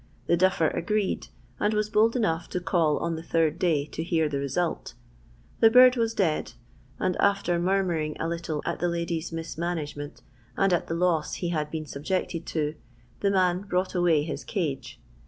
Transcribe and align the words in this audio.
The 0.25 0.35
duffer 0.35 0.69
agreed; 0.69 1.27
and 1.59 1.75
was 1.75 1.91
bold 1.91 2.15
enough 2.15 2.49
to 2.49 2.59
call 2.59 2.97
on 2.97 3.15
the 3.15 3.21
third 3.21 3.59
day 3.59 3.85
to 3.85 4.01
hear 4.01 4.27
the 4.27 4.39
result 4.39 4.95
The 5.59 5.69
bird 5.69 5.95
was 5.95 6.15
dead, 6.15 6.53
and 6.97 7.15
after 7.17 7.59
murmuring 7.59 8.17
a 8.19 8.27
little 8.27 8.63
at 8.65 8.79
the 8.79 8.89
hidy's 8.89 9.31
mismanagement, 9.31 10.23
and 10.57 10.73
at 10.73 10.87
the 10.87 10.95
loss 10.95 11.35
he 11.35 11.49
had 11.49 11.69
been 11.69 11.85
subjected 11.85 12.47
to, 12.47 12.73
the 13.19 13.29
man 13.29 13.61
brought 13.61 13.93
away 13.93 14.23
his 14.23 14.43
cage. 14.43 14.99